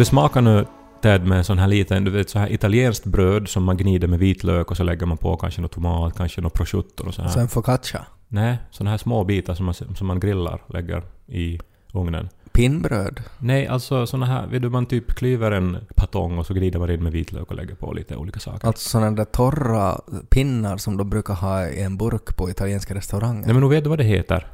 [0.00, 0.66] Det smaka nu
[1.02, 4.08] Ted med en sån här liten, du vet så här italienskt bröd som man gnider
[4.08, 7.22] med vitlök och så lägger man på kanske något tomat, kanske något prosciutto och så
[7.22, 7.28] här.
[7.28, 8.06] Så en focaccia.
[8.28, 11.60] Nej, såna här små bitar som man, som man grillar, lägger i
[11.92, 12.28] ugnen.
[12.52, 13.22] Pinnbröd.
[13.38, 16.90] Nej, alltså såna här, vet du, man typ klyver en patong och så gnider man
[16.90, 18.66] in med vitlök och lägger på lite olika saker.
[18.66, 23.40] Alltså sådana där torra pinnar som de brukar ha i en burk på italienska restauranger.
[23.40, 24.46] Nej men nog vet du vad det heter?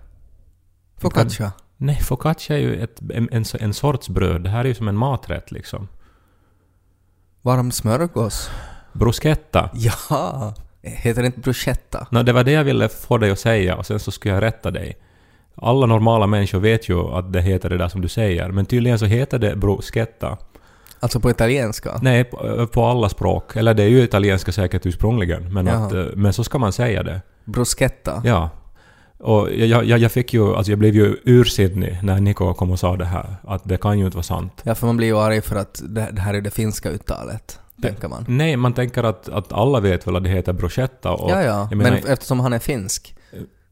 [0.98, 1.52] Focaccia.
[1.77, 4.42] Nej, focaccia är ju ett, en, en, en sorts bröd.
[4.42, 5.88] Det här är ju som en maträtt liksom.
[7.42, 8.50] Varm smörgås.
[8.92, 9.70] Bruschetta.
[9.74, 10.54] Ja!
[10.82, 12.06] Heter det inte bruschetta?
[12.10, 14.42] No, det var det jag ville få dig att säga och sen så skulle jag
[14.42, 14.97] rätta dig.
[15.54, 18.98] Alla normala människor vet ju att det heter det där som du säger, men tydligen
[18.98, 20.38] så heter det bruschetta.
[21.00, 21.98] Alltså på italienska?
[22.02, 23.56] Nej, på, på alla språk.
[23.56, 25.86] Eller det är ju italienska säkert ursprungligen, men, Jaha.
[25.86, 27.20] att, eh, men så ska man säga det.
[27.44, 28.22] Bruschetta?
[28.24, 28.50] Ja.
[29.19, 32.78] Och jag, jag, jag fick ju, alltså jag blev ju ursinnig när Niko kom och
[32.78, 34.53] sa det här, att det kan ju inte vara sant.
[34.62, 37.61] Ja, för man blir ju arg för att det, det här är det finska uttalet,
[37.83, 38.25] tänker man.
[38.28, 41.31] Nej, man tänker att, att alla vet väl att det heter bruschetta och...
[41.31, 41.69] ja, ja.
[41.70, 43.14] menar- Men eftersom han är finsk,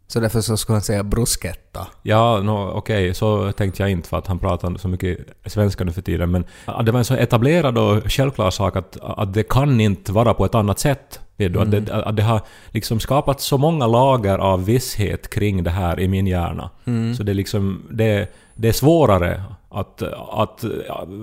[0.07, 1.87] så därför så skulle han säga bruschetta.
[2.03, 5.93] Ja, no, okej, så tänkte jag inte för att han pratar så mycket svenska nu
[5.93, 6.45] för tiden, men
[6.85, 10.45] det var en så etablerad och självklar sak att, att det kan inte vara på
[10.45, 11.21] ett annat sätt.
[11.37, 11.61] Du?
[11.61, 12.41] Att, det, att det har
[12.71, 16.71] liksom skapat så många lager av visshet kring det här i min hjärna.
[17.17, 20.65] Så det är liksom, det, det är svårare att, att,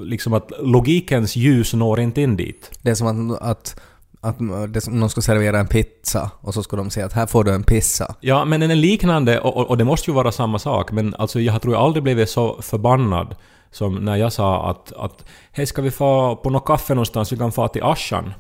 [0.04, 2.72] liksom att logikens ljus når inte in dit.
[2.82, 3.82] Det är som att, att,
[4.22, 4.38] att
[4.74, 7.26] det som om någon skulle servera en pizza och så skulle de säga att här
[7.26, 8.16] får du en pizza.
[8.20, 11.62] Ja, men en liknande, och, och, det måste ju vara samma sak, men alltså jag
[11.62, 13.36] tror jag aldrig blivit så förbannad
[13.72, 17.38] som när jag sa att, att hej ska vi få på något kaffe någonstans, vi
[17.38, 18.34] kan få till Ashan.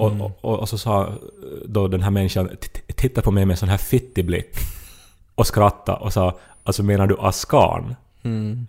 [0.00, 1.12] Och, och, och så sa
[1.64, 2.50] då den här människan,
[2.96, 4.56] titta på mig med en sån här fittig blick
[5.34, 7.94] och skratta och sa alltså menar du Askan?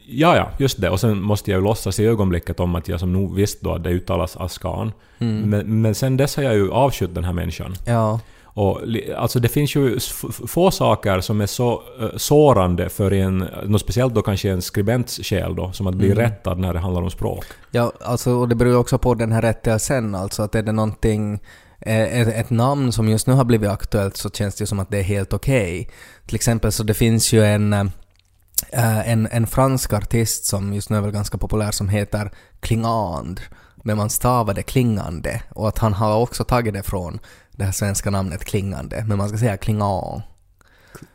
[0.07, 0.89] Ja, ja, just det.
[0.89, 3.73] Och sen måste jag ju låtsas i ögonblicket om att jag som nog visste då
[3.73, 4.91] att det uttalas Askan.
[5.17, 7.75] Men, men sen dess har jag ju avskytt den här människan.
[7.85, 8.19] Ja.
[8.53, 8.81] Och
[9.17, 9.99] alltså det finns ju
[10.47, 15.19] få saker som är så uh, sårande för en, något speciellt då kanske en skribents
[15.23, 17.45] själ då, som att bli rättad när det handlar om språk.
[17.71, 20.71] Ja, alltså, och det beror ju också på den här rättelsen, alltså att är det
[20.71, 21.41] någonting,
[21.79, 24.79] eh, ett, ett namn som just nu har blivit aktuellt så känns det ju som
[24.79, 25.89] att det är helt okej.
[26.25, 30.97] Till exempel så det finns ju en, eh, en, en fransk artist som just nu
[30.97, 33.41] är väl ganska populär som heter Klingand,
[33.83, 37.19] men man stavar det klingande och att han har också tagit det från
[37.61, 40.21] det här svenska namnet klingande, men man ska säga klingan.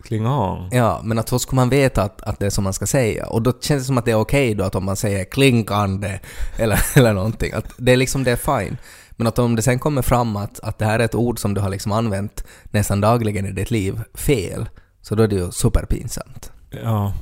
[0.03, 0.69] Klingan.
[0.73, 3.27] Ja, men att så ska man veta att, att det är som man ska säga.
[3.27, 6.19] Och då känns det som att det är okej då att om man säger klinkande
[6.59, 8.77] eller, eller någonting, att det är liksom det är fine.
[9.11, 11.55] Men att om det sen kommer fram att, att det här är ett ord som
[11.55, 14.69] du har liksom använt nästan dagligen i ditt liv fel,
[15.03, 16.53] så då är det ju superpinsamt.
[16.71, 17.13] Ja.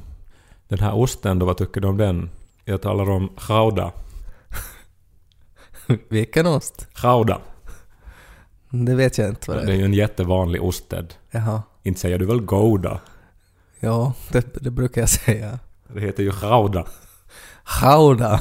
[0.69, 2.31] Den här osten då, vad tycker du om den?
[2.65, 3.93] Jag talar om gouda.
[6.09, 6.87] Vilken ost?
[7.03, 7.41] Gouda.
[8.75, 9.79] Det vet jag inte vad Det det är är.
[9.79, 11.15] ju en jättevanlig osted.
[11.31, 11.63] Jaha.
[11.83, 13.01] Inte säger du väl gouda?
[13.81, 15.59] Ja, det, det brukar jag säga.
[15.95, 16.85] Det heter ju gouda.
[17.65, 18.41] Chauda.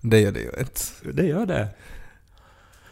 [0.00, 0.80] det gör det ju inte.
[1.12, 1.68] Det gör det.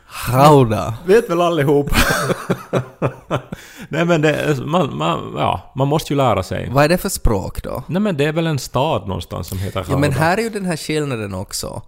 [0.07, 0.95] Chauda.
[1.07, 1.91] Vet väl allihop.
[3.89, 6.71] Nej men det, man, man, ja, man måste ju lära sig.
[6.73, 7.83] Vad är det för språk då?
[7.87, 9.93] Nej men det är väl en stad någonstans som heter Gouda.
[9.93, 11.83] Ja men här är ju den här skillnaden också.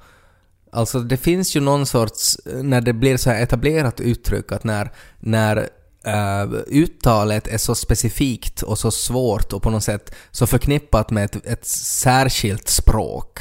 [0.72, 4.92] Alltså det finns ju någon sorts, när det blir så här etablerat uttryck att när,
[5.18, 5.68] när
[6.06, 11.24] Uh, uttalet är så specifikt och så svårt och på något sätt så förknippat med
[11.24, 13.40] ett, ett särskilt språk,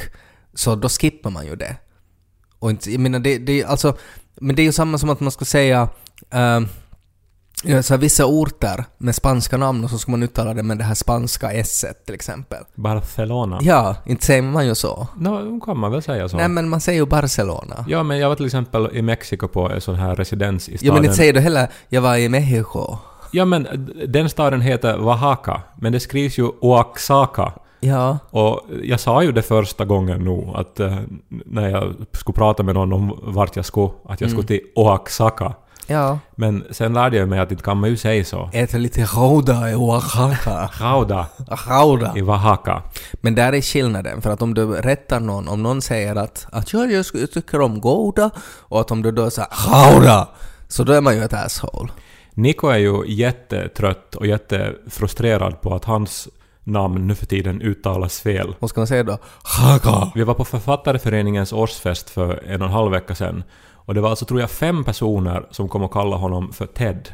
[0.54, 1.76] så då skippar man ju det.
[2.58, 3.96] Och inte, jag menar det, det alltså,
[4.40, 5.88] men det är ju samma som att man ska säga
[6.34, 6.60] uh,
[7.64, 10.84] ja, så vissa orter med spanska namn och så ska man uttala det med det
[10.84, 12.58] här spanska s till exempel.
[12.74, 13.58] Barcelona.
[13.62, 15.06] Ja, inte säger man ju så.
[15.16, 16.36] Nå, kan man väl säga så.
[16.36, 17.84] Nej men man säger ju Barcelona.
[17.88, 20.86] Ja, men jag var till exempel i Mexiko på en sån här residens i staden.
[20.86, 22.96] Ja men inte säger du heller jag var i Mexiko.
[23.32, 27.52] Ja, men den staden heter Oaxaca, men det skrivs ju Oaxaca.
[27.80, 28.18] Ja.
[28.30, 32.74] Och jag sa ju det första gången nu, att eh, när jag skulle prata med
[32.74, 35.54] någon om vart jag skulle, att jag skulle till Oaxaca.
[35.90, 36.18] Ja.
[36.34, 38.50] Men sen lärde jag mig att inte kan man ju säga så.
[38.52, 40.70] Äta lite rauda i Oaxaca.
[40.80, 41.26] Rauda
[41.68, 42.12] Rauda.
[42.16, 42.82] i Oaxaca.
[43.20, 46.72] Men där är skillnaden, för att om du rättar någon, om någon säger att, att
[46.72, 50.28] ja, jag sk- tycker om goda, och att om du då säger rauda,
[50.68, 51.88] så då är man ju ett asshole.
[52.34, 56.28] Niko är ju jättetrött och jättefrustrerad på att hans
[56.64, 58.54] namn nu för tiden uttalas fel.
[58.58, 59.18] Vad ska man säga då?
[59.42, 60.12] Haga.
[60.14, 63.42] Vi var på Författareföreningens årsfest för en och en halv vecka sedan.
[63.88, 67.08] Och det var alltså, tror jag, fem personer som kom och kallade honom för Ted.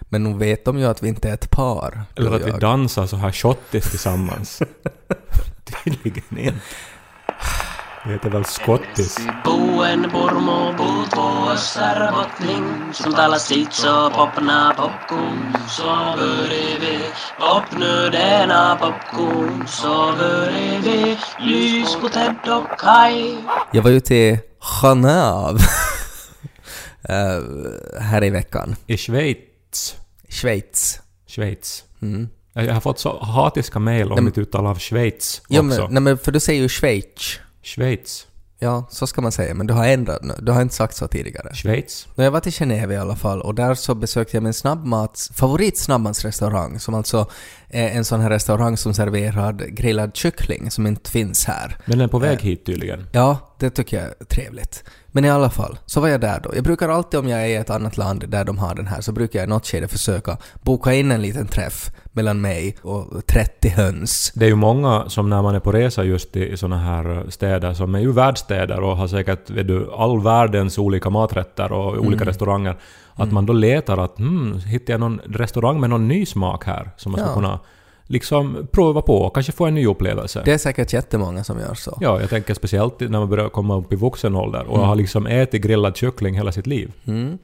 [0.00, 2.02] Men nu vet de ju att vi inte är ett par.
[2.16, 2.60] Eller att vi jag.
[2.60, 4.62] dansar så här schottis tillsammans.
[5.84, 6.60] Tydligen inte.
[8.04, 9.18] Det heter väl skottis?
[9.44, 19.66] Buen Burmo bor på Österbottning som talar sitt så popna popcorn så bredvid popnöderna popcorn
[19.66, 23.36] så bredvid lys på Ted och Kai
[23.72, 25.58] Jag var ute i Genève
[27.08, 28.76] eh, här i veckan.
[28.86, 29.96] I Schweiz.
[30.28, 31.00] Schweiz.
[31.26, 31.84] Schweiz.
[32.02, 32.28] Mm.
[32.52, 35.82] Jag har fått så hatiska mejl om mitt uttal av Schweiz Ja, också.
[35.82, 37.38] men, nej, men för du säger ju Schweiz.
[37.62, 38.26] Schweiz.
[38.58, 40.34] Ja, så ska man säga, men du har ändrat nu.
[40.38, 41.54] Du har inte sagt så tidigare.
[41.54, 42.08] Schweiz.
[42.14, 45.30] När jag var till Genève i alla fall och där så besökte jag min snabbmats,
[45.34, 47.30] favorit snabbmatsrestaurang som alltså
[47.68, 51.76] är en sån här restaurang som serverar grillad kyckling som inte finns här.
[51.84, 53.06] Men den är på väg hit tydligen.
[53.12, 54.84] Ja, det tycker jag är trevligt.
[55.16, 56.50] Men i alla fall, så var jag där då.
[56.54, 59.00] Jag brukar alltid om jag är i ett annat land där de har den här
[59.00, 63.26] så brukar jag i något skede försöka boka in en liten träff mellan mig och
[63.26, 64.32] 30 höns.
[64.34, 67.74] Det är ju många som när man är på resa just i såna här städer
[67.74, 72.24] som är ju världsstäder och har säkert vet du, all världens olika maträtter och olika
[72.24, 72.76] restauranger.
[73.14, 76.90] Att man då letar att hmm, hittar jag någon restaurang med någon ny smak här
[76.96, 77.34] som man ska Ja.
[77.34, 77.58] kunna
[78.06, 80.42] liksom prova på och kanske få en ny upplevelse.
[80.44, 81.98] Det är säkert jättemånga som gör så.
[82.00, 85.26] Ja, jag tänker speciellt när man börjar komma upp i vuxen ålder och har liksom
[85.26, 86.92] ätit grillad kyckling hela sitt liv.
[87.06, 87.38] Mm.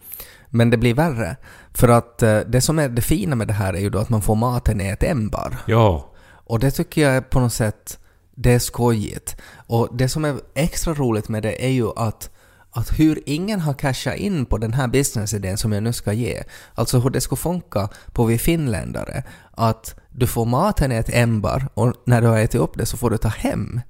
[0.49, 1.37] Men det blir värre.
[1.75, 4.09] För att eh, det som är det fina med det här är ju då att
[4.09, 5.57] man får maten i ett ämbar.
[5.67, 6.11] Ja,
[6.45, 7.99] Och det tycker jag är på något sätt,
[8.35, 9.37] det är skojigt.
[9.67, 12.31] Och det som är extra roligt med det är ju att,
[12.75, 16.43] att hur ingen har cashat in på den här businessidén som jag nu ska ge.
[16.75, 19.23] Alltså hur det skulle funka på vi finländare.
[19.51, 22.97] Att du får maten i ett ämbar och när du har ätit upp det så
[22.97, 23.81] får du ta hem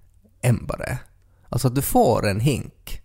[0.42, 0.98] ämbaret.
[1.48, 3.02] Alltså att du får en hink.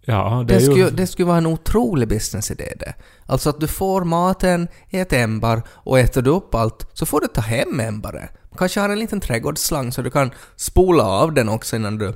[0.00, 0.90] ja det Det, skulle, ju...
[0.90, 2.94] det skulle vara en otrolig businessidé det.
[3.26, 7.20] Alltså att du får maten i ett ämbar och äter du upp allt så får
[7.20, 8.30] du ta hem ämbaret.
[8.56, 12.14] Kanske har en liten trädgårdsslang så du kan spola av den också innan du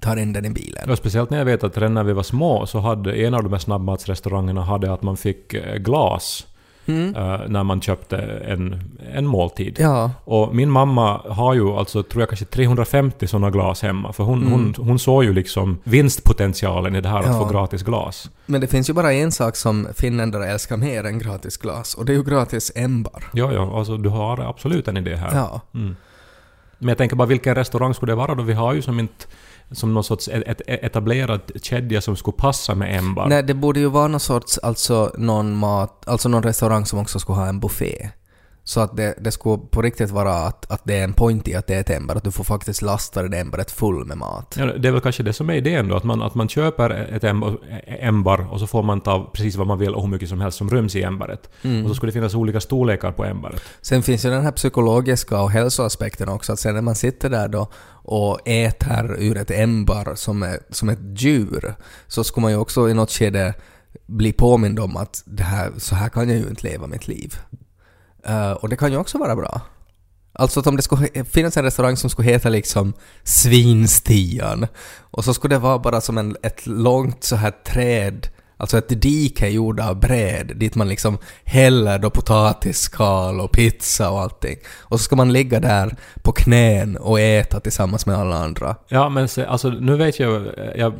[0.00, 0.84] tar in den i bilen.
[0.88, 3.42] Ja, speciellt när jag vet att redan när vi var små så hade en av
[3.42, 6.46] de här snabbmatsrestaurangerna hade att man fick eh, glas
[6.86, 6.94] eh,
[7.48, 8.82] när man köpte en,
[9.14, 9.80] en måltid.
[9.80, 9.90] Mm.
[9.92, 14.12] Ja, Och min mamma har ju alltså, tror jag kanske 350 sådana glas hemma.
[14.12, 14.52] För hon, Mm.
[14.52, 17.38] hon, hon såg ju liksom vinstpotentialen i det här att Ja.
[17.38, 18.30] få gratis glas.
[18.46, 22.04] men det finns ju bara en sak som finländare älskar mer än gratis glas och
[22.04, 23.24] det är ju gratis ämbar.
[23.32, 25.34] Ja, ja, alltså du har absolut en idé här.
[25.34, 25.60] Ja.
[25.74, 25.96] Mm.
[26.78, 28.42] Men jag tänker bara vilken restaurang skulle det vara då?
[28.42, 29.24] Vi har ju som inte
[29.74, 33.28] som någon sorts e- ett, e- etablerad kedja som skulle passa med Embar.
[33.28, 37.18] Nej, det borde ju vara någon sorts, alltså någon mat, alltså någon restaurang som också
[37.18, 38.10] skulle ha en buffé.
[38.66, 41.54] Så att det, det skulle på riktigt vara att, att det är en point i
[41.54, 44.54] att det är ett ämbar, att du får faktiskt lasta det ämbaret full med mat.
[44.58, 46.90] Ja, det är väl kanske det som är idén då, att man, att man köper
[46.90, 47.24] ett
[47.86, 50.58] embar och så får man ta precis vad man vill och hur mycket som helst
[50.58, 51.50] som ryms i embaret.
[51.62, 51.82] Mm.
[51.82, 53.62] Och så skulle det finnas olika storlekar på embaret.
[53.80, 57.48] Sen finns ju den här psykologiska och hälsoaspekten också, att sen när man sitter där
[57.48, 57.68] då
[58.06, 61.74] och äter ur ett ämbar som, är, som ett djur,
[62.08, 63.54] så skulle man ju också i något skede
[64.06, 67.36] bli påmind om att det här, så här kan jag ju inte leva mitt liv.
[68.28, 69.60] Uh, och det kan ju också vara bra.
[70.38, 74.66] Alltså att om det skulle finnas en restaurang som skulle heta liksom Svinstian
[75.00, 79.02] och så skulle det vara bara som en, ett långt så här träd, alltså ett
[79.02, 84.56] dike gjort av bräd dit man liksom häller då potatisskal och pizza och allting.
[84.80, 88.76] Och så ska man ligga där på knän och äta tillsammans med alla andra.
[88.88, 90.92] Ja, men se, alltså, nu vet jag, jag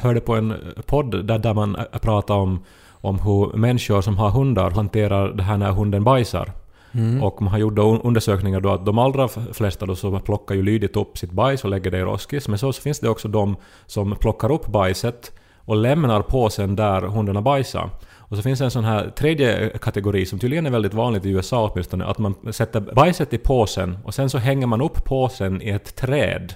[0.00, 0.54] hörde på en
[0.86, 5.42] podd där, där man eh, pratade om, om hur människor som har hundar hanterar det
[5.42, 6.52] här när hunden bajsar.
[6.92, 7.22] Mm.
[7.22, 10.96] Och man har gjort undersökningar då att de allra flesta då så plockar ju lydigt
[10.96, 12.48] upp sitt bajs och lägger det i roskis.
[12.48, 17.00] Men så, så finns det också de som plockar upp bajset och lämnar påsen där
[17.00, 17.90] hundarna bajsar.
[18.16, 21.30] Och så finns det en sån här tredje kategori som tydligen är väldigt vanligt i
[21.30, 25.62] USA åtminstone, att man sätter bajset i påsen och sen så hänger man upp påsen
[25.62, 26.54] i ett träd.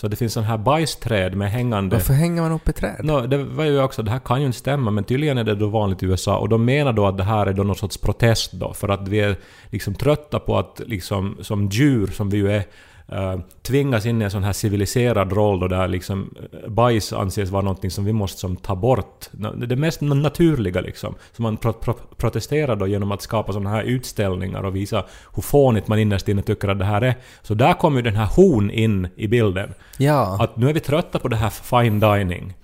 [0.00, 1.96] Så det finns sån här bajsträd med hängande...
[1.96, 3.00] Varför hänger man upp i träd?
[3.04, 5.54] No, det var ju också, det här kan ju inte stämma, men tydligen är det
[5.54, 6.38] då vanligt i USA.
[6.38, 9.08] Och de menar då att det här är då någon sorts protest då, för att
[9.08, 9.36] vi är
[9.70, 12.64] liksom trötta på att liksom som djur, som vi ju är,
[13.12, 17.50] eh, tvingas in i en sån här civiliserad roll då där liksom eh, bajs anses
[17.50, 19.28] vara någonting som vi måste som ta bort.
[19.66, 21.14] Det mest na- naturliga liksom.
[21.36, 25.42] Så man pro pro protesterar då genom att skapa såna här utställningar och visa hur
[25.42, 27.14] fånigt man innerst inne tycker att det här är.
[27.42, 29.74] Så där kommer ju den här hon in i bilden.
[29.98, 30.36] Ja.
[30.40, 32.54] Att nu är vi trötta på det här fine dining.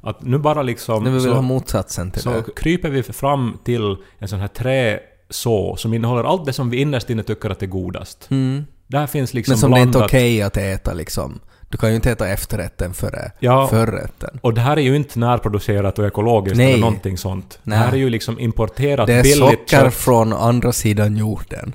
[0.00, 1.04] Att nu bara liksom...
[1.04, 2.44] Nu vill vi så- ha motsatsen till så det.
[2.56, 7.10] kryper vi fram till en sån här träså som innehåller allt det som vi innerst
[7.10, 8.28] inne tycker att är godast.
[8.88, 10.10] Där finns liksom Men som det är inte blandat.
[10.10, 11.40] okej att äta liksom.
[11.70, 13.68] Du kan ju inte äta efterrätten före Ja.
[13.68, 14.38] förrätten.
[14.42, 16.66] Och det här är ju inte närproducerat och ekologiskt Nej.
[16.72, 17.58] eller någonting sånt.
[17.62, 17.78] Nej.
[17.78, 19.94] Det här är ju liksom importerat Det är billigt socker kött.
[20.04, 21.72] från andra sidan jorden.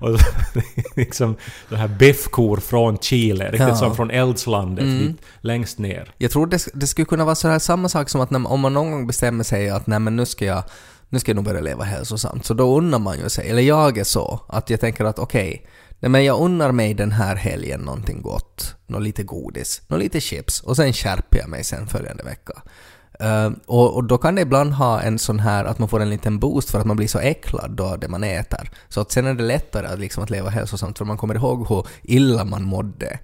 [0.00, 0.60] och så-
[0.96, 1.36] liksom
[1.68, 3.64] det här biffkor från Chile, riktigt Ja.
[3.66, 3.76] Mm.
[3.76, 6.10] som från eldslandet, dit, längst ner.
[6.18, 8.60] Jag tror det, det skulle kunna vara så här samma sak som att när, om
[8.60, 10.62] man någon gång bestämmer sig att nej men nu ska jag
[11.08, 12.44] nu ska jag nog börja leva hälsosamt.
[12.46, 15.66] Så då unnar man ju sig, eller jag är så, att jag tänker att okej,
[16.00, 18.74] nej men jag unnar mig den här helgen någonting gott.
[18.86, 22.52] Något lite godis, något lite chips och sen skärper jag mig sen följande vecka.
[23.22, 26.10] Uh, och, och då kan det ibland ha en sån här att man får en
[26.10, 28.70] liten boost för att man blir så äcklad då det man äter.
[28.88, 31.68] Så att sen är det lättare att, liksom, att leva hälsosamt för man kommer ihåg
[31.68, 33.18] hur illa man mådde.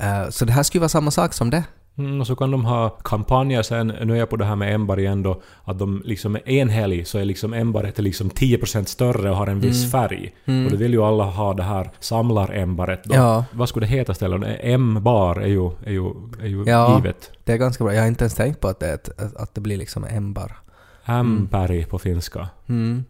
[0.00, 1.64] Uh, så det här skulle vara samma sak som det.
[1.98, 4.74] Mm, och så kan de ha kampanjer sen, nu är jag på det här med
[4.74, 9.30] Embar igen då, att de liksom en helg så är liksom Embaret liksom 10% större
[9.30, 10.34] och har en viss färg.
[10.44, 13.14] Och då vill ju alla ha det här samlar-Embaret då.
[13.14, 13.44] Ja.
[13.52, 14.58] Vad skulle det heta stället?
[14.60, 16.04] M-bar är ju, är ju,
[16.42, 16.96] är ju Ja.
[16.96, 17.30] givet.
[17.44, 17.94] Det är ganska bra.
[17.94, 18.98] Jag har inte ens tänkt på att det, är
[19.42, 20.52] att det blir liksom embar.
[21.02, 22.48] Hamberg på finska.
[22.68, 23.04] Mm.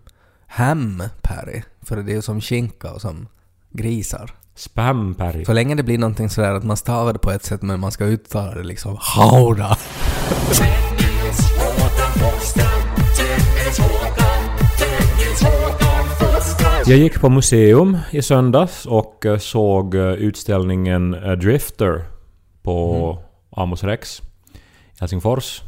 [0.47, 3.29] Hamperry, för det är ju som skinka och som
[3.71, 4.31] grisar.
[4.55, 5.45] Spamperry.
[5.45, 7.93] Så länge det blir någonting sådär att man stavar det på ett sätt men man
[7.93, 9.79] ska uttala det liksom hauda.
[16.87, 22.05] Jag gick på museum i söndags och eh, såg eh, utställningen eh, Drifter
[22.63, 23.19] på
[23.51, 24.59] Amos Rex i
[25.01, 25.63] Helsingfors.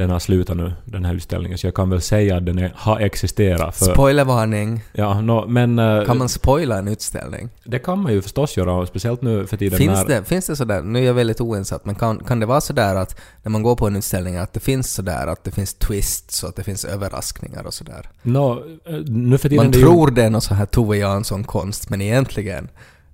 [0.00, 2.72] Den har slutat nu, den här utställningen, så jag kan väl säga att den är,
[2.76, 3.76] har existerat.
[3.76, 4.80] För, Spoilervarning.
[4.92, 7.48] ja, no, men eh, Kan man spoila en utställning?
[7.64, 10.08] det kan man ju förstås göra, speciellt nu för tiden Finns när...
[10.20, 12.94] det, finns det sådär, nu är jag väldigt oinsatt, men kan, kan det vara sådär
[12.94, 16.42] att när man går på en utställning att det finns sådär att det finns twists
[16.42, 18.08] och att det finns överraskningar och sådär?
[18.22, 20.66] No, eh, nu för tiden Man det är ju- tror det är någon sån här
[20.66, 22.68] Tove Jansson-konst, men egentligen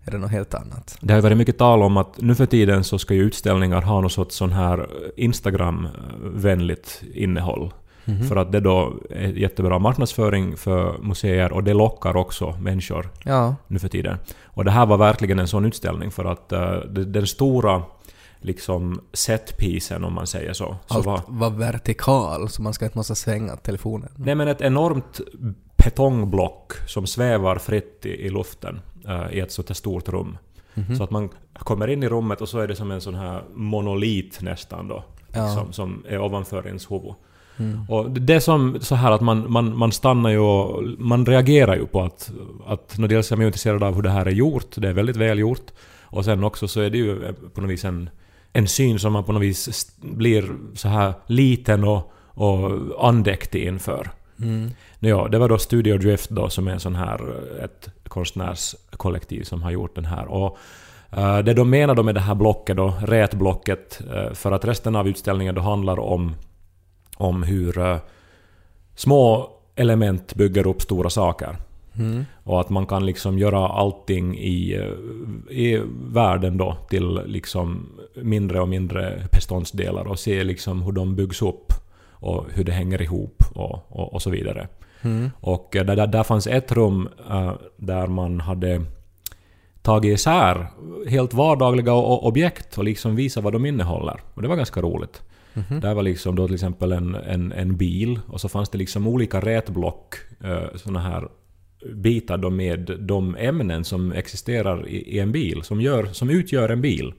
[0.07, 0.99] är det något helt annat.
[1.01, 4.01] Det har varit mycket tal om att nu för tiden så ska ju utställningar ha
[4.01, 4.87] något sorts sån här
[5.17, 7.73] Instagram-vänligt innehåll.
[8.29, 13.55] För att det då är jättebra marknadsföring för museer och det lockar också människor Ja.
[13.67, 14.19] nu för tiden.
[14.45, 17.83] Och det här var verkligen en sån utställning för att eh, det- den stora
[18.41, 20.77] liksom setpisen om man säger så.
[20.87, 24.09] så Allt var, var vertikal, så man ska inte måste svänga telefonen.
[24.17, 25.21] nej men ett enormt
[25.77, 28.96] betongblock som svävar fritt i, i luften eh,
[29.33, 30.39] i ett sånt här stort rum.
[30.75, 30.97] Mhm.
[30.97, 33.43] Så att man kommer in i rummet och så är det som en sån här
[33.55, 35.05] monolit nästan då.
[35.33, 35.39] Ja.
[35.39, 35.47] Mm.
[35.47, 37.15] Liksom, som är ovanför ens huvud.
[37.89, 41.77] Och det är som så här att man, man, man stannar ju och man reagerar
[41.77, 42.33] ju på att,
[42.67, 45.17] att dels är man ju intresserad av hur det här är gjort, det är väldigt
[45.17, 45.73] väl gjort.
[46.03, 48.11] Och sen också så är det ju på något vis en,
[48.53, 54.11] en syn som man på något vis blir så här liten och, och andäktig inför.
[54.43, 54.71] Mm.
[55.07, 57.21] Ja, det var då Studio Drift då som är en sån här,
[57.65, 60.27] ett konstnärskollektiv som har gjort den här.
[60.27, 60.59] Och
[61.11, 64.97] eh, det de menar då med det här blocket då, rätblocket, eh, för att resten
[64.97, 66.35] av utställningen då handlar om,
[67.17, 67.99] om hur eh,
[68.95, 71.57] små element bygger upp stora saker.
[72.45, 74.91] Och att man kan liksom göra allting i,
[75.51, 75.81] i
[76.13, 77.87] världen då till liksom
[78.23, 81.73] mindre och mindre beståndsdelar och se liksom hur de byggs upp
[82.11, 84.69] och hur det hänger ihop och, och, och så vidare.
[85.41, 88.83] Och eh, där, där, där fanns ett rum eh, där man hade
[89.83, 90.69] tagit isär
[91.09, 94.21] helt vardagliga objekt och liksom visat vad de innehåller.
[94.35, 95.23] Och det var ganska roligt.
[95.81, 99.07] Där var liksom då till exempel en, en, en bil och så fanns det liksom
[99.07, 101.29] olika rätblock, eh, såna här
[101.95, 106.69] bitar då med de ämnen som existerar i, i en bil, som, gör, som utgör
[106.69, 107.13] en bil.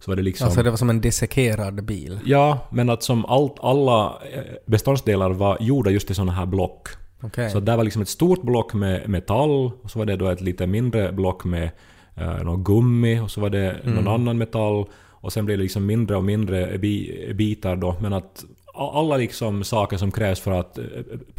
[0.00, 0.44] Så var det liksom...
[0.44, 2.18] Alltså det var som en dissekerad bil.
[2.24, 6.88] Ja, men att som allt, alla eh, beståndsdelar var gjorda just i såna här block.
[7.22, 7.50] Okej.
[7.50, 10.40] Så där var liksom ett stort block med metall, och så var det då ett
[10.40, 11.70] lite mindre block med
[12.14, 15.86] eh, något gummi, och så var det någon annan metall, och sen blev det liksom
[15.86, 20.78] mindre och mindre bi- bitar då, men att alla liksom saker som krävs för att
[20.78, 20.84] eh,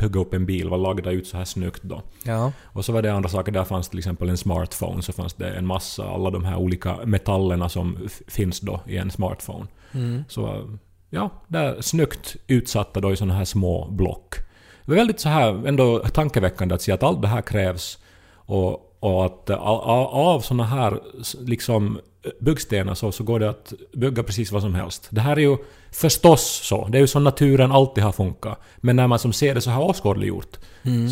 [0.01, 2.01] hugga upp en bil var lagda ut så här snyggt då.
[2.25, 2.51] Ja.
[2.63, 5.49] Och så var det andra saker, där fanns till exempel en smartphone, så fanns det
[5.49, 7.97] en massa, alla de här olika metallerna som
[8.27, 9.65] finns då i en smartphone.
[10.27, 10.69] Så
[11.09, 14.35] ja, där snyggt utsatta då i sådana här små block.
[14.85, 17.97] Det var väldigt så här ändå tankeväckande att se att allt det här krävs
[18.35, 20.99] och, Och att av, såna här
[21.39, 25.07] liksom eh, byggstenar så, så går det att bygga precis vad som helst.
[25.09, 25.57] Det här är ju
[25.91, 26.87] förstås så.
[26.87, 28.59] Det är ju så naturen alltid har funkat.
[28.77, 30.57] Men när man som ser det så här åskådliggjort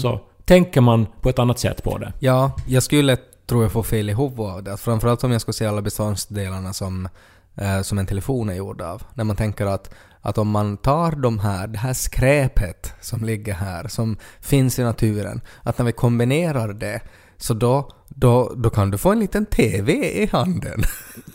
[0.02, 2.14] så tänker man på ett annat sätt på det.
[2.20, 4.78] Ja, jag skulle tror jag få fel i huvudet av det.
[4.78, 7.10] Framförallt om jag skulle se alla beståndsdelarna som,
[7.56, 9.04] eh, som en telefon är gjord av.
[9.14, 13.54] När man tänker att, att om man tar de här, det här skräpet som ligger
[13.54, 17.02] här, som finns i naturen, att när vi kombinerar det,
[17.38, 20.84] så då, då, då kan du få en liten TV i handen.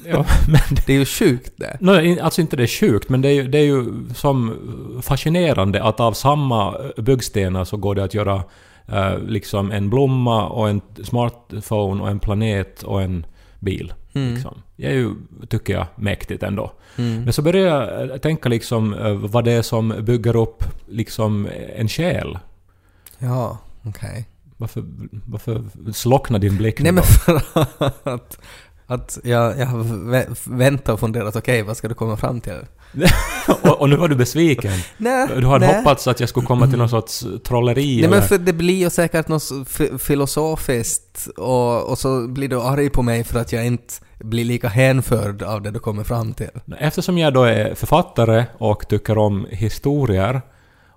[0.05, 1.79] Ja, men Det är ju sjukt det.
[2.05, 4.55] In- alltså inte det är sjukt, men det är, ju, det är ju som
[5.03, 8.45] fascinerande att av samma byggstenar så går det att göra
[8.89, 13.27] eh, liksom en blomma och en smartphone och en planet och en
[13.59, 13.93] bil.
[14.13, 14.63] Liksom.
[14.79, 15.15] Är ju,
[15.49, 16.73] tycker jag, mäktigt ändå.
[16.97, 21.49] Men så börjar jag eh, tänka liksom eh, vad det är som bygger upp liksom
[21.77, 22.39] en själ.
[23.19, 24.29] Ja, okej.
[24.57, 24.85] Varför,
[25.27, 27.43] varför slocknar din blick Nej men för
[28.03, 28.39] att,
[28.87, 32.53] att jag, jag har vä- väntat och funderat, okej vad ska du komma fram till?
[33.63, 34.73] och, och nu var du besviken.
[34.97, 35.77] Nej, Du hade nej.
[35.77, 38.09] hoppats att jag skulle komma till någon sorts trolleri Nej eller...
[38.09, 39.43] men för det blir ju säkert något
[39.99, 44.69] filosofiskt och, och så blir du arg på mig för att jag inte blir lika
[44.69, 46.51] hänförd av det du kommer fram till.
[46.79, 50.43] Eftersom jag då är författare och tycker om historier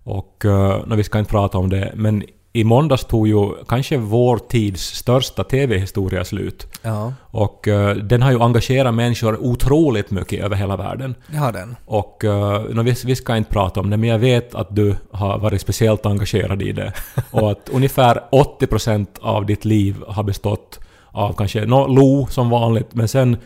[0.04, 4.38] och uh, vi ska inte prata om det, men i måndags tog ju kanske vår
[4.38, 6.68] tids största TV-historia slut.
[6.82, 11.16] Ja, Och eh, den har ju engagerat människor otroligt mycket över hela världen.
[11.28, 11.76] det har den.
[11.86, 15.38] Och uh, vi, vi ska inte prata om det, men jag vet att du har
[15.38, 16.94] varit speciellt engagerad i det.
[17.32, 20.80] Och att ungefär 80% av ditt liv har bestått
[21.12, 23.38] av kanske no, lo som vanligt, men sen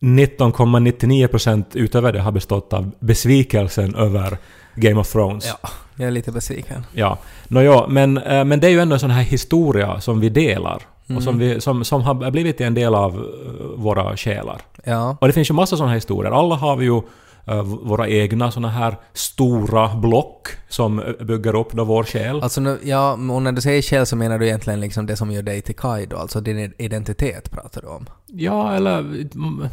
[0.00, 4.38] 19,99% utöver det har bestått av besvikelsen över
[4.74, 5.46] Game of Thrones.
[5.62, 6.86] Ja, jag är lite besviken.
[6.92, 7.18] Ja.
[7.48, 10.82] Nåja, men, eh, men det är ju ändå en sån här historia som vi delar.
[11.16, 13.22] Och som, vi, som, som har blivit en del av eh,
[13.76, 14.60] våra själar.
[14.84, 16.32] Ja, Och det finns ju massa sådana här historier.
[16.32, 17.00] Alla har vi ju
[17.64, 22.42] våra egna sådana här stora block som eh, bygger upp då vår själ.
[22.42, 25.30] alltså nu, ja, och när du säger själ så menar du egentligen liksom det som
[25.30, 28.06] gör dig till Kai då, alltså din identitet pratar du om.
[28.26, 29.26] Ja, eller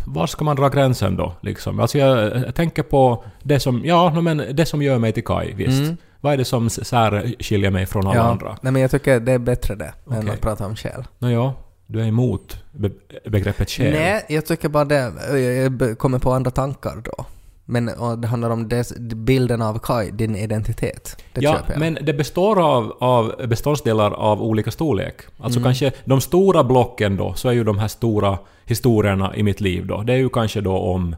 [0.06, 1.34] var ska man dra gränsen då?
[1.41, 1.80] Liksom?
[1.80, 5.54] Alltså jag, jag tänker på det som, ja, men det som gör mig till Kai,
[5.54, 5.84] visst.
[5.84, 5.98] Mm.
[6.22, 8.58] Vad är det som särskiljer mig från alla andra?
[8.62, 10.30] Nej men jag tycker det är bättre det, än Okej.
[10.30, 11.04] att prata om själ.
[11.20, 11.54] Nåja,
[11.88, 12.89] du är emot be
[13.26, 13.94] begreppet själ.
[13.94, 15.13] Nej, jag tycker bara det.
[15.39, 17.26] Jag kommer på andra tankar då.
[17.72, 21.24] Men och det handlar om des, bilden av Kai, din identitet.
[21.34, 21.80] Det ja, köper jag.
[21.80, 25.16] men det består av, av beståndsdelar av olika storlek.
[25.40, 25.68] Alltså Mm.
[25.68, 29.88] kanske de stora blocken då, så är ju de här stora historierna i mitt liv
[29.88, 30.02] då.
[30.04, 31.16] Det är ju kanske då om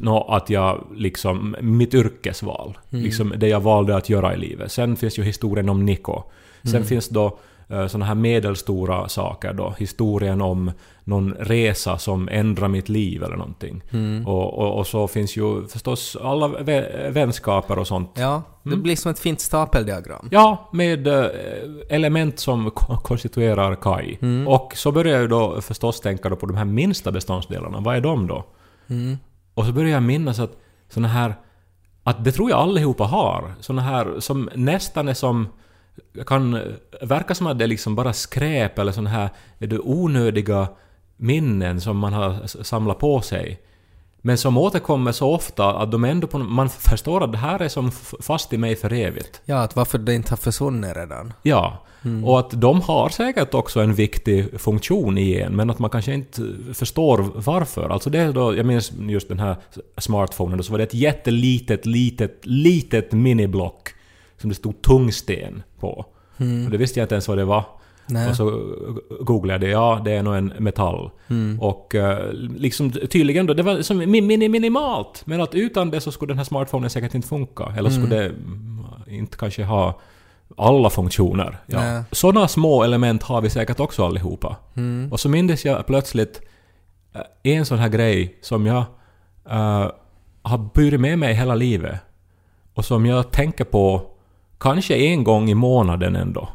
[0.00, 2.78] nå, att jag liksom, mitt yrkesval.
[2.92, 3.04] Mm.
[3.04, 4.72] Liksom det jag valde att göra i livet.
[4.72, 6.22] Sen finns ju historien om Niko.
[6.62, 6.84] Sen Mm.
[6.84, 9.74] finns då sådana här medelstora saker då.
[9.78, 10.72] Historien om
[11.04, 13.82] någon resa som ändrar mitt liv eller någonting.
[13.90, 14.26] Mm.
[14.26, 18.10] Och, och, och så finns ju förstås alla vä- vänskaper och sånt.
[18.14, 18.82] Ja, det Mm.
[18.82, 20.28] blir som ett fint stapeldiagram.
[20.30, 21.26] Ja, med eh,
[21.88, 24.18] element som ko- konstituerar Kai.
[24.22, 24.48] Mm.
[24.48, 27.80] Och så börjar jag ju då förstås tänka då på de här minsta beståndsdelarna.
[27.80, 28.44] Vad är de då?
[28.88, 29.18] Mm.
[29.54, 30.52] Och så börjar jag minnas att
[30.88, 31.34] såna här...
[32.02, 33.54] Att det tror jag allihopa har.
[33.60, 35.48] Såna här som nästan är som...
[36.26, 36.60] Kan
[37.02, 40.68] verka som att det är liksom bara skräp eller såna här är det onödiga
[41.16, 43.60] minnen som man har samlat på sig.
[44.20, 47.68] Men som återkommer så ofta att de ändå på, man förstår att det här är
[47.68, 49.40] som fast i mig för evigt.
[49.44, 51.32] Ja, att varför det inte har försvunnit redan.
[51.42, 51.84] Ja,
[52.24, 56.14] och att de har säkert också en viktig funktion i en, men att man kanske
[56.14, 56.42] inte
[56.74, 57.88] förstår varför.
[57.88, 59.56] Alltså det är då, jag minns just den här
[59.96, 63.88] smartphonen, då, så var det ett jättelitet, litet, litet miniblock
[64.38, 66.06] som det stod tungsten på.
[66.64, 67.64] Och det visste jag inte ens vad det var.
[68.06, 68.30] Nej.
[68.30, 68.74] Och så
[69.20, 71.10] googlade jag det, ja det är nog en metall.
[71.60, 75.22] Och eh, liksom tydligen då, det var som min, min, minimalt.
[75.24, 77.74] Men att utan det så skulle den här smartphonen säkert inte funka.
[77.76, 80.00] Eller skulle det mm, inte kanske ha
[80.56, 81.58] alla funktioner.
[81.66, 81.80] Ja.
[81.80, 82.02] Nej.
[82.12, 84.56] Sådana små element har vi säkert också allihopa.
[85.10, 86.40] Och så mindes jag plötsligt
[87.14, 88.84] eh, en sån här grej som jag
[89.50, 89.90] eh,
[90.42, 92.00] har burit med mig hela livet.
[92.74, 94.02] Och som jag tänker på
[94.60, 96.48] kanske en gång i månaden ändå.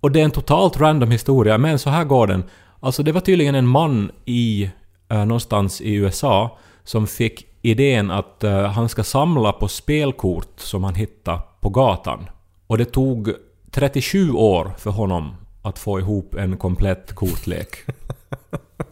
[0.00, 2.44] Och det är en totalt random historia, men så här går den.
[2.80, 4.70] Alltså det var tydligen en man i
[5.08, 10.84] eh, någonstans i USA som fick idén att eh, han ska samla på spelkort som
[10.84, 12.30] han hittade på gatan.
[12.66, 13.32] Och det tog
[13.70, 17.68] 37 år för honom att få ihop en komplett kortlek.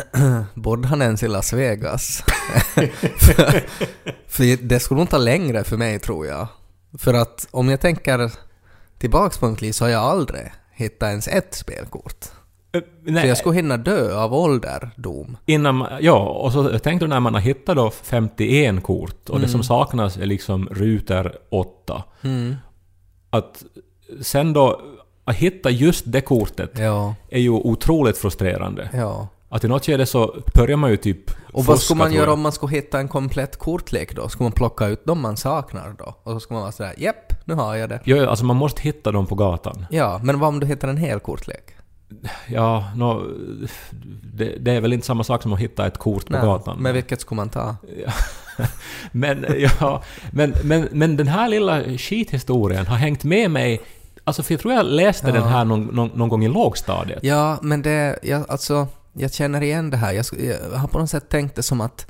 [0.54, 2.24] Bodde han ens i Las Vegas?
[3.18, 3.64] för,
[4.28, 6.46] för det skulle nog ta längre för mig tror jag.
[6.98, 8.32] För att om jag tänker
[8.98, 12.24] tillbaks på mitt liv så har jag aldrig hitta ens ett spelkort.
[12.72, 15.36] För Nej, jag skulle hinna dö av ålderdom.
[15.46, 19.40] innan man, ja, och så tänk då när man har hittat då 51 kort och
[19.40, 22.02] det som saknas är liksom rutor 8.
[23.30, 23.64] Att
[24.20, 24.80] sen då
[25.24, 28.90] att hitta just det kortet Ja, är ju otroligt frustrerande.
[28.92, 29.28] ja.
[29.52, 32.40] Att i något skede så börjar man ju typ Och vad skulle man göra om
[32.40, 34.28] man skulle hitta en komplett kortlek då?
[34.28, 36.14] Skulle man plocka ut de man saknar då?
[36.22, 38.00] Och så skulle man vara sådär ”Jepp, nu har jag det”.
[38.04, 39.86] Ja, alltså man måste hitta dem på gatan.
[39.90, 41.62] Ja, men vad om du hittar en hel kortlek?
[42.46, 43.22] Ja, nå,
[44.34, 46.78] det, det är väl inte samma sak som att hitta ett kort på Nej, gatan.
[46.80, 47.76] Men vilket skulle man ta?
[49.12, 49.46] Men,
[49.80, 53.80] ja, men, men, men den här lilla skithistorien har hängt med mig
[54.24, 57.18] Alltså för jag tror jag läste den här någon, någon, någon gång i lågstadiet.
[57.22, 60.12] Ja, men det, jag, alltså, jag känner igen det här.
[60.12, 62.06] Jag, jag har på något sätt tänkt det som att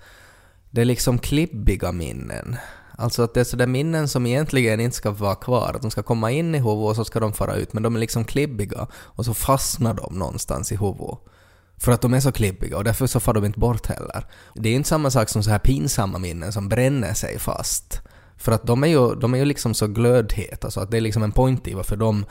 [0.71, 2.57] det är liksom klibbiga minnen.
[2.99, 6.03] Alltså att det är sådär minnen som egentligen inte ska vara kvar, att de ska
[6.03, 8.87] komma in i huvudet och så ska de fara ut, men de är liksom klibbiga
[8.95, 11.19] och så fastnar de någonstans i huvudet.
[11.77, 14.27] För att de är så klibbiga och därför så far de inte bort heller.
[14.55, 18.01] Det är inte samma sak som så här pinsamma minnen som bränner sig fast.
[18.37, 20.97] För att de är ju, de är ju liksom så glödheta så alltså att det
[20.97, 22.25] är liksom en point i varför de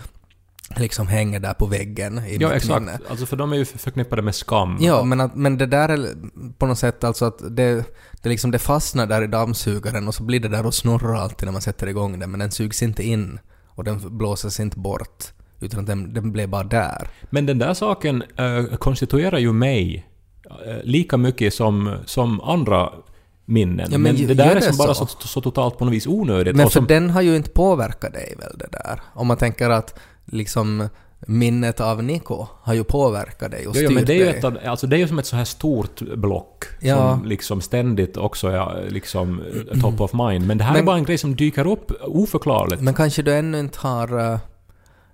[0.79, 2.81] liksom hänger där på väggen i Ja, mitt exakt.
[2.81, 2.99] minne.
[3.09, 4.77] Alltså för de är ju förknippade med skam.
[4.79, 6.15] Ja, men, att, men det där är
[6.57, 7.85] på något sätt alltså att det,
[8.21, 11.45] det, liksom, det fastnar där i dammsugaren och så blir det där och snurrar alltid
[11.45, 15.25] när man sätter igång den, men den sugs inte in och den blåses inte bort,
[15.59, 17.07] utan den, den blev bara där.
[17.29, 20.07] Men den där saken eh, konstituerar ju mig
[20.65, 22.89] eh, lika mycket som, som andra
[23.45, 23.87] minnen.
[23.91, 25.41] Ja, men men det där är som bara så, så?
[25.41, 26.55] totalt på något vis onödigt.
[26.55, 29.01] Men för som, den har ju inte påverkat dig väl det där?
[29.13, 30.87] Om man tänker att liksom
[31.27, 34.37] minnet av Niko har ju påverkat dig och styrt ja, men det är ju dig.
[34.37, 36.95] ett av, alltså det är ju som ett så här stort block Ja.
[36.97, 40.47] som liksom ständigt också är liksom eh, top of mind.
[40.47, 42.81] Men det här är Men- bara en grej som dyker upp oförklarligt.
[42.81, 44.37] Men kanske du ännu inte har uh,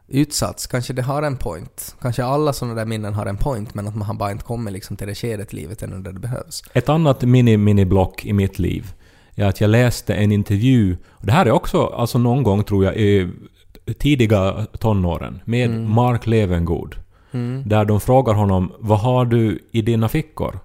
[0.07, 1.95] utsatts, kanske det har en point.
[2.01, 4.73] Kanske alla sådana där minnen har en point, men att man har bara inte kommit
[4.73, 6.63] liksom till det skedet i livet ännu där det behövs.
[6.73, 8.93] Ett annat mini-mini-block i mitt liv
[9.35, 12.85] är att jag läste en intervju, och det här är också alltså någon gång tror
[12.85, 12.97] jag
[13.93, 16.95] tidiga tonåren, med Mark Levengood.
[17.65, 20.59] Där de frågar honom ”Vad har du i dina fickor?”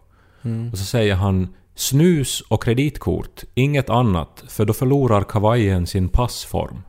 [0.72, 6.82] Och så säger han ”Snus och kreditkort, inget annat, för då förlorar kavajen sin passform”.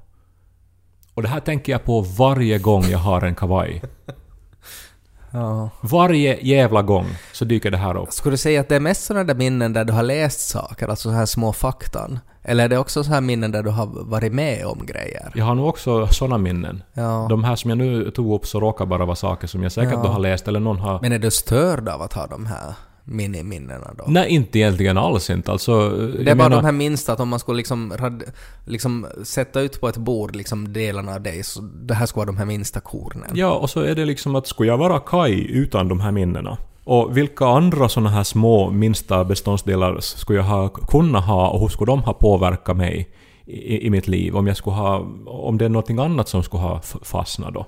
[1.14, 3.82] Och det här tänker jag på varje gång jag har en kavaj.
[5.34, 5.70] Ja.
[5.82, 8.12] Varje jävla gång så dyker det här upp.
[8.14, 10.88] Skulle du säga att det är mest sådana där minnen där du har läst saker,
[10.88, 12.20] alltså så här små faktan?
[12.44, 15.32] Eller är det också så här minnen där du har varit med om grejer?
[15.36, 16.84] Jag har nog också såna minnen.
[16.94, 17.28] Ja.
[17.30, 19.94] De här som jag nu tog upp så råkar bara vara saker som jag säkert
[19.94, 20.04] Ja.
[20.04, 21.00] då har läst eller någon har...
[21.02, 24.04] Men är du störd av att ha de här miniminnena då?
[24.08, 25.52] Nej, inte egentligen alls inte.
[25.52, 28.24] Alltså, Det är bara de här minsta, att om man skulle liksom, rad,
[28.66, 32.32] liksom sätta ut på ett bord liksom delarna av dig, så det här skulle vara
[32.32, 33.32] de här minsta kornen.
[33.34, 36.58] Ja, och så är det liksom att skulle jag vara Kai utan de här minnena?
[36.84, 41.68] Och vilka andra såna här små minsta beståndsdelar skulle jag ha kunnat ha och hur
[41.68, 43.10] skulle de ha påverkat mig
[43.46, 44.36] i, i mitt liv?
[44.36, 45.08] Om jag skulle ha...
[45.26, 47.66] Om det är någonting annat som skulle ha fastnat då?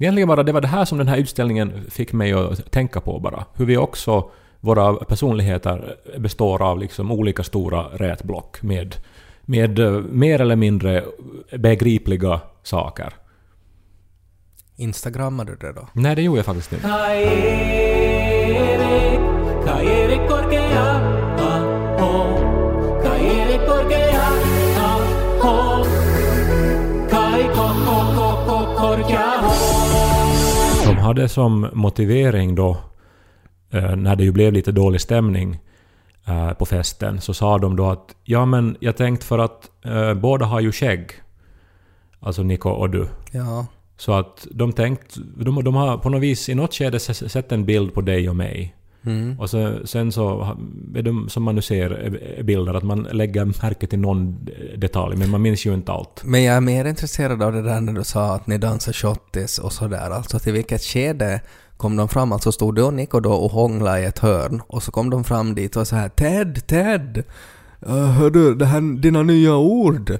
[0.00, 3.18] Egentligen bara det var det här som den här utställningen fick mig att tänka på
[3.18, 3.44] bara.
[3.54, 8.96] Hur vi också, våra personligheter består av liksom olika stora rätblock med,
[9.42, 11.04] med eh, mer eller mindre
[11.58, 13.14] begripliga saker.
[14.76, 15.88] Instagrammar du det då?
[15.92, 16.88] Nej, det gjorde jag faktiskt inte.
[31.10, 32.76] Hade som motivering då,
[33.70, 35.58] eh, när det ju blev lite dålig stämning
[36.26, 40.14] eh, på festen, så sa de då att ja men jag tänkte för att eh,
[40.14, 41.10] båda har ju skägg.
[42.20, 43.08] Alltså Niko och du.
[43.32, 43.66] Ja.
[43.96, 47.64] Så att de tänkt, de, de har på något vis i något skede sett en
[47.64, 48.74] bild på dig och mig.
[49.04, 49.40] Mm.
[49.40, 50.56] Och så, sen så
[50.94, 52.04] är de, som man nu ser
[52.38, 56.22] eh, bilder, att man lägger märke till någon detalj, men man minns ju inte allt.
[56.24, 59.58] Men jag är mer intresserad av det där när du sa att ni dansar shottis
[59.58, 60.10] och sådär.
[60.10, 61.40] Alltså till vilket skede
[61.76, 62.32] kom de fram?
[62.32, 65.24] Alltså stod du och Nico då och hånglade i ett hörn och så kom de
[65.24, 67.22] fram dit och så här Ted, Ted!
[67.88, 70.18] Uh, hördu, det här, dina nya ord!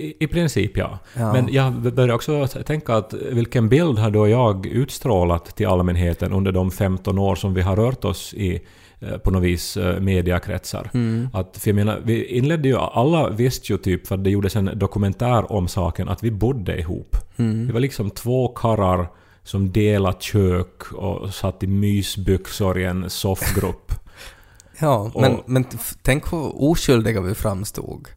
[0.00, 0.98] I, I princip ja.
[1.16, 1.32] Ja.
[1.32, 6.52] Men jag börjar också tänka att vilken bild har då jag utstrålat till allmänheten under
[6.52, 8.60] de 15 år som vi har rört oss i
[9.00, 10.90] eh, på något vis eh, mediakretsar.
[11.32, 14.70] Att, för jag menar, vi inledde ju, alla visste ju typ, för det gjordes en
[14.74, 17.16] dokumentär om saken, att vi bodde ihop.
[17.66, 19.08] Det var liksom två karrar
[19.42, 23.92] som delade kök och satt i mysbyxor i en soffgrupp.
[24.82, 25.64] Ja, Och- men, men
[26.02, 28.08] tänk hur oskyldiga vi framstod.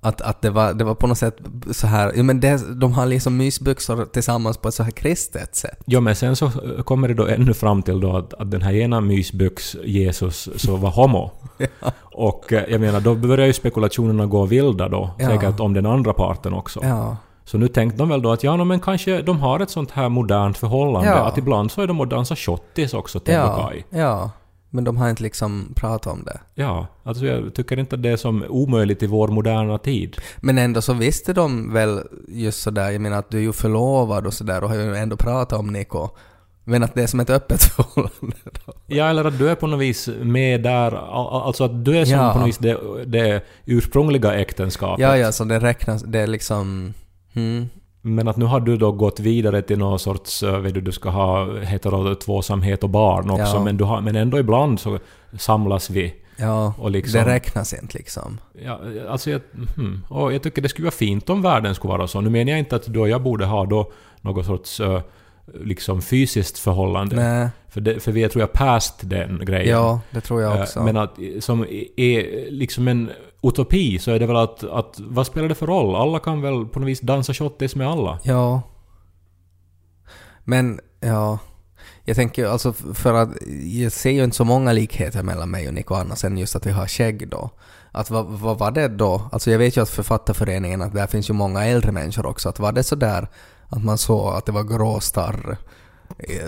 [0.00, 1.36] Att, att det, var, det var på något sätt
[1.70, 5.56] så här, ja men det, de har liksom mysbyxor tillsammans på ett så här kristet
[5.56, 5.78] sätt.
[5.86, 6.50] Ja, men sen så
[6.84, 10.90] kommer det då ännu fram till då att, att den här ena mysbyx-Jesus så var
[10.90, 11.30] homo.
[12.02, 15.26] Och eh, jag menar, då börjar ju spekulationerna gå vilda då, Ja.
[15.28, 16.80] säkert om den andra parten också.
[16.82, 17.16] Ja.
[17.44, 19.90] Så nu tänkte de väl då att ja, no, men kanske de har ett sånt
[19.90, 21.16] här modernt förhållande, Ja.
[21.26, 23.84] att ibland så är de och dansar shottis också, och Ja, Kai.
[24.00, 24.30] ja.
[24.70, 26.40] Men de har inte liksom pratat om det.
[26.54, 30.16] Ja, alltså jag tycker inte att det är som omöjligt i vår moderna tid.
[30.36, 34.26] Men ändå så visste de väl just sådär, jag menar att du är ju förlovad
[34.26, 36.08] och sådär och har ju ändå pratat om Niko.
[36.64, 38.72] Men att det är som ett öppet förhållande då.
[38.86, 42.04] Ja, eller att du är på något vis med där, al- alltså att du är
[42.04, 42.32] som Ja.
[42.32, 45.02] på något vis det, det ursprungliga äktenskapet.
[45.02, 46.94] Ja, ja, så det räknas, det är liksom...
[47.34, 47.68] Hmm.
[48.14, 50.92] Men att nu har du då gått vidare till någon sorts, eh, vet du, du
[50.92, 53.64] ska ha hetero tvåsamhet och barn också, Ja.
[53.64, 54.98] men, du har, men ändå ibland så
[55.38, 56.14] samlas vi.
[56.36, 58.38] Ja, Och liksom- det räknas inte liksom.
[58.64, 59.40] Ja, alltså jag,
[59.76, 62.20] hmm, och jag tycker det skulle vara fint om världen skulle vara så.
[62.20, 63.90] Nu menar jag inte att och jag borde ha då
[64.20, 65.00] något sorts eh,
[65.64, 67.16] liksom fysiskt förhållande.
[67.16, 69.68] Nej, För, det, för vi är tror jag past den grejen.
[69.76, 70.82] ja, det tror jag Eh, också.
[70.82, 71.64] Men att som
[71.96, 73.10] är liksom en
[73.42, 75.96] utopi så är det väl att, att vad spelar det för roll?
[75.96, 78.18] Alla kan väl på något vis dansa shottis med alla?
[78.22, 78.62] Ja.
[80.44, 81.38] Men, ja.
[82.04, 83.28] Jag tänker ju alltså för att
[83.62, 86.66] jag ser ju inte så många likheter mellan mig och Nico annars än just att
[86.66, 87.50] vi har skägg då.
[87.92, 89.22] Att vad, vad var det då?
[89.32, 92.48] Alltså jag vet ju att författarföreningen, att där finns ju många äldre människor också.
[92.48, 93.28] Att var det sådär
[93.68, 95.32] att man såg att det var gråstarr?
[95.32, 95.56] starr?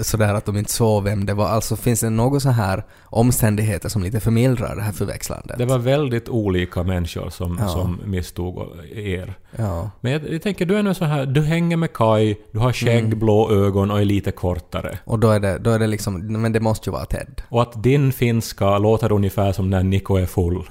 [0.02, 1.48] Sådär att de inte såg vem det var.
[1.48, 5.58] Alltså finns det något så här omständigheter som lite förmildrar det här förväxlandet?
[5.58, 7.68] Det var väldigt olika människor som, Ja.
[7.68, 9.34] som misstog er.
[9.56, 9.90] Ja.
[10.00, 12.72] Men jag, jag tänker, du är nu så här, du hänger med Kai, du har
[12.72, 13.18] skägg, Mm.
[13.18, 14.98] blå ögon och är lite kortare.
[15.04, 17.42] Och då är det, då är det liksom, men det måste ju vara Ted.
[17.48, 20.62] Och att din finska låter ungefär som när Niko är full.